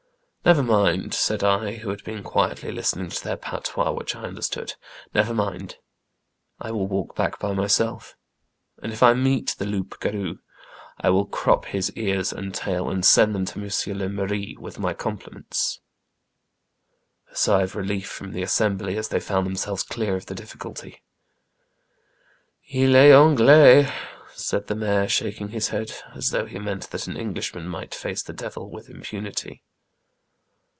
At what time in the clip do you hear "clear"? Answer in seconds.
19.83-20.15